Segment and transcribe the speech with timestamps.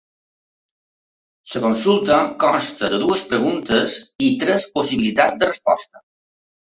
[1.49, 6.03] La consulta consta de dues preguntes i tres possibilitats de resposta.